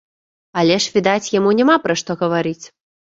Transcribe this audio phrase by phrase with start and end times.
[0.61, 2.65] Але ж, відаць, яму няма пра што гаварыць.